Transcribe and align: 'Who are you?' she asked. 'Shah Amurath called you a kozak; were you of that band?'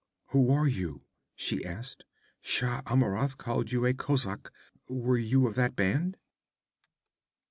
'Who 0.29 0.49
are 0.51 0.67
you?' 0.67 1.03
she 1.35 1.63
asked. 1.63 2.05
'Shah 2.41 2.81
Amurath 2.87 3.37
called 3.37 3.71
you 3.71 3.85
a 3.85 3.93
kozak; 3.93 4.49
were 4.89 5.19
you 5.19 5.45
of 5.45 5.53
that 5.53 5.75
band?' 5.75 6.17